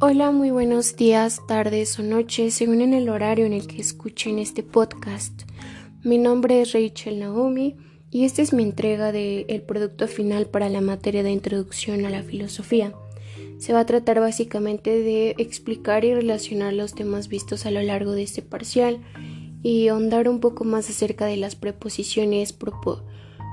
[0.00, 4.38] Hola, muy buenos días, tardes o noches, según en el horario en el que escuchen
[4.38, 5.42] este podcast.
[6.04, 7.74] Mi nombre es Rachel Naomi
[8.08, 12.22] y esta es mi entrega del producto final para la materia de introducción a la
[12.22, 12.92] filosofía.
[13.58, 18.12] Se va a tratar básicamente de explicar y relacionar los temas vistos a lo largo
[18.12, 19.00] de este parcial
[19.64, 22.56] y ahondar un poco más acerca de las preposiciones,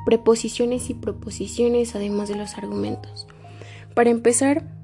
[0.06, 3.26] preposiciones y proposiciones, además de los argumentos.
[3.96, 4.75] Para empezar,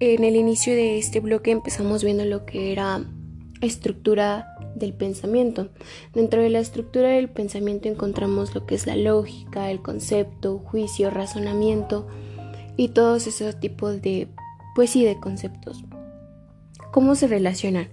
[0.00, 3.04] en el inicio de este bloque empezamos viendo lo que era
[3.60, 5.70] estructura del pensamiento.
[6.14, 11.10] Dentro de la estructura del pensamiento encontramos lo que es la lógica, el concepto, juicio,
[11.10, 12.06] razonamiento
[12.76, 14.28] y todos esos tipos de,
[14.76, 15.82] pues sí, de conceptos.
[16.92, 17.88] ¿Cómo se relacionan?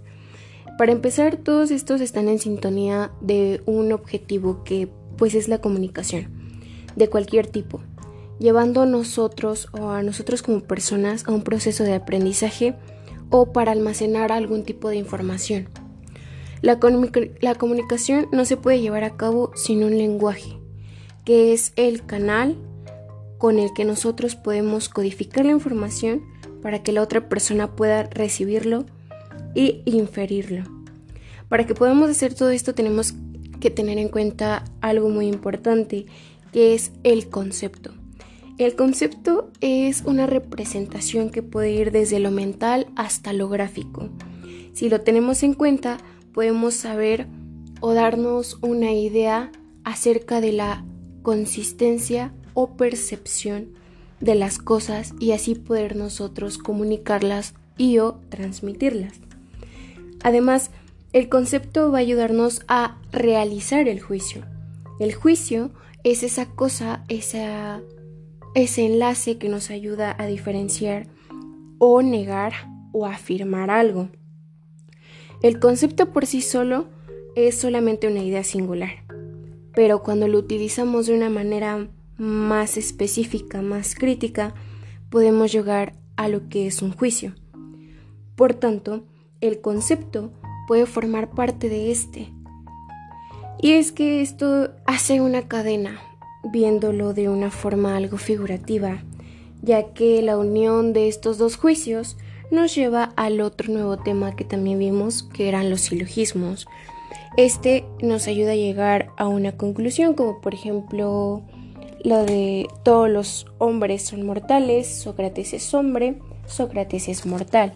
[0.78, 6.52] Para empezar, todos estos están en sintonía de un objetivo que pues es la comunicación,
[6.96, 7.82] de cualquier tipo
[8.40, 12.76] llevando a nosotros o a nosotros como personas a un proceso de aprendizaje
[13.30, 15.68] o para almacenar algún tipo de información.
[16.62, 16.80] La,
[17.42, 20.58] la, comunicación no se puede llevar a cabo sin un lenguaje,
[21.24, 22.58] que es el canal
[23.38, 26.24] con el que nosotros podemos codificar la información
[26.62, 28.86] para que la otra persona pueda recibirlo
[29.54, 30.64] y inferirlo.
[31.50, 33.14] Para que podamos hacer todo esto tenemos
[33.60, 36.06] que tener en cuenta algo muy importante,
[36.52, 37.94] que es el concepto.
[38.58, 44.10] El concepto es una representación que puede ir desde lo mental hasta lo gráfico.
[44.74, 45.98] Si lo tenemos en cuenta,
[46.34, 47.28] podemos saber
[47.82, 49.52] o darnos una idea
[49.84, 50.86] acerca de la
[51.22, 53.74] consistencia o percepción
[54.22, 59.14] de las cosas y así poder nosotros comunicarlas y o transmitirlas.
[60.24, 60.72] Además,
[61.12, 64.46] el concepto va a ayudarnos a realizar el juicio.
[65.00, 65.72] El juicio
[66.06, 67.82] es esa cosa, esa
[68.56, 71.08] ese enlace que nos ayuda a diferenciar
[71.78, 72.54] o negar
[72.94, 74.10] o afirmar algo.
[75.44, 76.88] El concepto por sí solo
[77.36, 79.04] es solamente una idea singular,
[79.76, 84.56] pero cuando lo utilizamos de una manera más específica, más crítica,
[85.10, 87.36] podemos llegar a lo que es un juicio.
[88.38, 89.04] Por tanto,
[89.42, 90.32] el concepto
[90.66, 92.32] puede formar parte de este.
[93.62, 96.00] Y es que esto hace una cadena,
[96.52, 99.04] viéndolo de una forma algo figurativa,
[99.62, 102.18] ya que la unión de estos dos juicios
[102.52, 106.68] nos lleva al otro nuevo tema que también vimos, que eran los silogismos.
[107.38, 111.42] Este nos ayuda a llegar a una conclusión, como por ejemplo
[112.04, 117.74] lo de todos los hombres son mortales, Sócrates es hombre, Sócrates es mortal.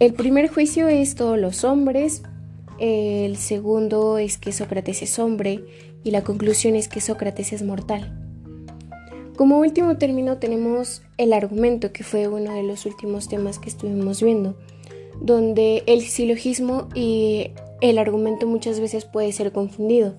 [0.00, 2.22] El primer juicio es todos los hombres,
[2.78, 5.64] el segundo es que Sócrates es hombre
[6.04, 8.14] y la conclusión es que Sócrates es mortal.
[9.36, 14.22] Como último término tenemos el argumento, que fue uno de los últimos temas que estuvimos
[14.22, 14.56] viendo,
[15.20, 20.16] donde el silogismo y el argumento muchas veces puede ser confundido.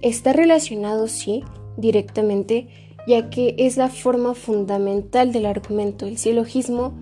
[0.00, 1.42] Está relacionado, sí,
[1.76, 2.68] directamente,
[3.06, 6.06] ya que es la forma fundamental del argumento.
[6.06, 6.94] El silogismo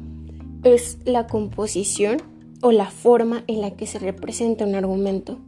[0.65, 2.34] es la composición
[2.65, 5.39] o la forma en la que se representa un argumento.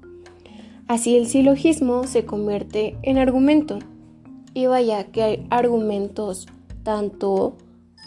[0.87, 3.79] Así el silogismo se convierte en argumento.
[4.53, 6.47] Y vaya que hay argumentos
[6.83, 7.57] tanto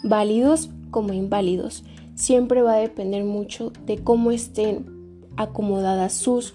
[0.04, 1.82] válidos como inválidos.
[2.14, 4.86] Siempre va a depender mucho de cómo estén
[5.36, 6.54] acomodadas sus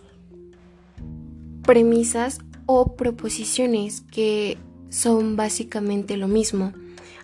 [1.62, 6.72] premisas o proposiciones que son básicamente lo mismo.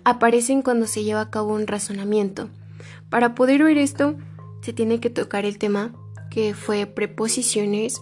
[0.03, 2.49] Aparecen cuando se lleva a cabo un razonamiento.
[3.09, 4.15] Para poder oír esto,
[4.61, 5.93] se tiene que tocar el tema
[6.29, 8.01] que fue preposiciones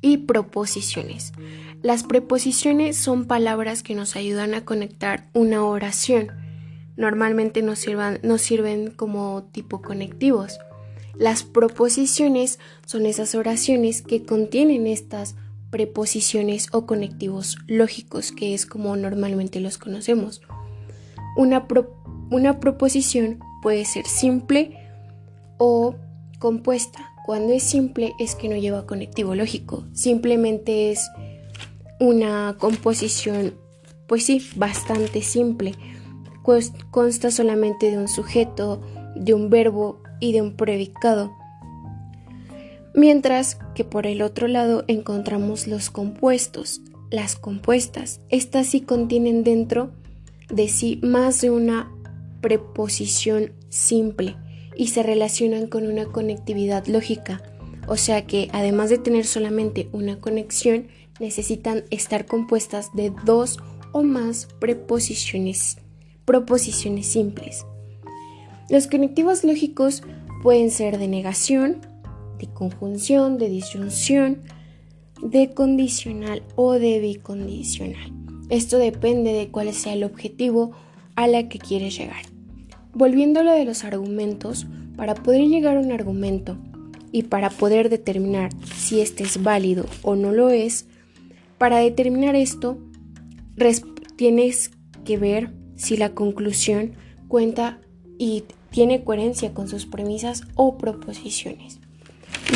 [0.00, 1.32] y proposiciones.
[1.82, 6.28] Las preposiciones son palabras que nos ayudan a conectar una oración.
[6.96, 7.86] Normalmente nos,
[8.22, 10.58] nos sirven como tipo conectivos.
[11.14, 15.36] Las proposiciones son esas oraciones que contienen estas
[15.70, 20.42] preposiciones o conectivos lógicos, que es como normalmente los conocemos.
[21.36, 21.66] Una,
[22.30, 24.81] una proposición puede ser simple
[25.64, 25.94] o
[26.40, 27.12] compuesta.
[27.24, 31.08] Cuando es simple es que no lleva conectivo lógico, simplemente es
[32.00, 33.54] una composición,
[34.08, 35.76] pues sí, bastante simple.
[36.90, 38.80] Consta solamente de un sujeto,
[39.14, 41.30] de un verbo y de un predicado.
[42.92, 46.80] Mientras que por el otro lado encontramos los compuestos,
[47.12, 48.20] las compuestas.
[48.30, 49.92] Estas sí contienen dentro
[50.48, 51.92] de sí más de una
[52.40, 54.36] preposición simple
[54.76, 57.42] y se relacionan con una conectividad lógica,
[57.86, 60.88] o sea que además de tener solamente una conexión,
[61.20, 63.58] necesitan estar compuestas de dos
[63.92, 65.78] o más preposiciones,
[66.24, 67.64] proposiciones simples.
[68.70, 70.02] Los conectivos lógicos
[70.42, 71.80] pueden ser de negación,
[72.38, 74.42] de conjunción, de disyunción,
[75.22, 78.12] de condicional o de bicondicional.
[78.48, 80.72] Esto depende de cuál sea el objetivo
[81.14, 82.31] a la que quieres llegar.
[82.94, 84.66] Volviendo a lo de los argumentos,
[84.96, 86.58] para poder llegar a un argumento
[87.10, 90.86] y para poder determinar si este es válido o no lo es,
[91.58, 92.78] para determinar esto
[94.16, 94.70] tienes
[95.04, 96.92] que ver si la conclusión
[97.28, 97.80] cuenta
[98.18, 101.78] y tiene coherencia con sus premisas o proposiciones.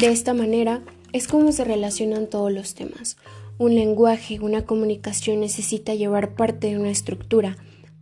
[0.01, 3.17] De esta manera es como se relacionan todos los temas.
[3.59, 7.57] Un lenguaje, una comunicación necesita llevar parte de una estructura,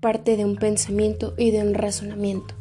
[0.05, 2.55] parte de un pensamiento y de un razonamiento.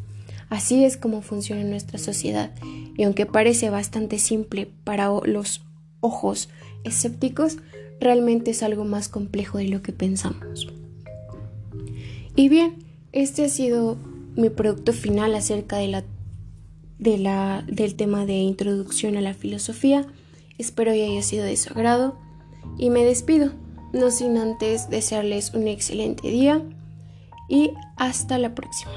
[0.47, 2.51] Así es como funciona nuestra sociedad,
[2.95, 5.61] y aunque parece bastante simple para los
[5.99, 6.47] ojos
[6.85, 7.57] escépticos,
[7.99, 10.71] realmente es algo más complejo de lo que pensamos.
[12.37, 12.75] Y bien,
[13.11, 13.97] este ha sido
[14.37, 16.05] mi producto final acerca de la,
[16.97, 20.07] de la, del tema de introducción a la filosofía.
[20.57, 22.17] Espero que haya sido de su agrado
[22.77, 23.51] y me despido,
[23.91, 26.63] no sin antes desearles un excelente día
[27.47, 28.93] y hasta la próxima.